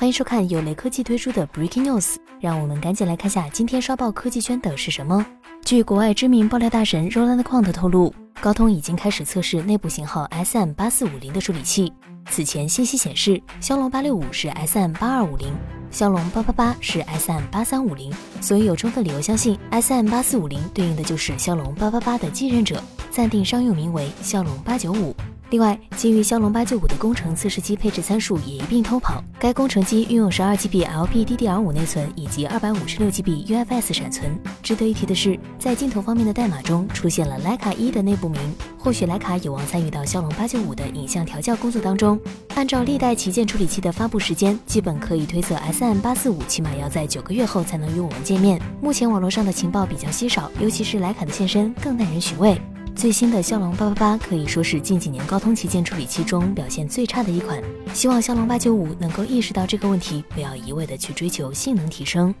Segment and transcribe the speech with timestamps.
[0.00, 5.22] 欢迎收看由雷科技推出的 Breaking News，让我们赶紧来看下今天刷爆科技圈的是什么。
[5.62, 8.10] 据国外知名爆料大神 Roland Quant 透露，
[8.40, 11.92] 高通已经开始测试内部型号 SM 八四五零的处理器。
[12.30, 15.52] 此前信息显示，骁龙八六五是 SM 八二五零，
[15.90, 18.10] 骁龙八八八是 SM 八三五零，
[18.40, 25.14] 所以有充分理由相信 SM 八四五零对应的就是骁龙八八八的继任者，暂定商用名为骁龙八九五。
[25.50, 29.22] 另外，基于骁龙八九五的工程测试机配置参数也一并偷跑。
[29.40, 34.38] 该工程机运用十二 GB LPDDR5 内存以及二百五十六 GB UFS 闪存。
[34.62, 38.40] 值得一提的是，在镜头方面的代码中出现了徕卡一的内部名，
[38.78, 42.16] 或许徕卡有望参与到骁龙八九五的影像调教工作当中。
[42.54, 48.60] 按照历代旗舰处理器的发布时间，基本可以推测 SM 八四五起码要在九个月后才能与我们见面。
[48.80, 52.56] 目前网络上的情报比较稀少，尤其是徕卡的现身更耐人寻味。
[52.96, 57.58] 最新的骁龙八八八可以说是近几年高通旗舰处理器中表现最差的一款，
[57.94, 62.34] 希望骁龙八九五能够意识到这个问题，不要一味的去追求性能提升。